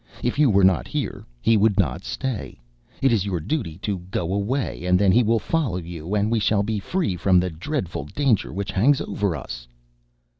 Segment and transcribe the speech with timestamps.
[0.23, 2.59] If you were not here, he would not stay.
[3.03, 6.39] It is your duty to go away and then he will follow you, and we
[6.39, 9.67] shall be free from the dreadful danger which hangs over us."